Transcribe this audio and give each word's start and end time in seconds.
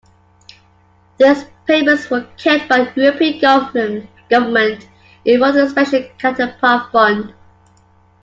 These 1.19 1.45
payments 1.67 2.09
were 2.09 2.25
kept 2.35 2.67
by 2.67 2.85
the 2.85 3.03
European 3.03 3.39
government 4.31 4.87
involved 5.25 5.57
in 5.59 5.65
a 5.65 5.69
special 5.69 6.01
counterpart 6.17 6.91
fund. 6.91 7.35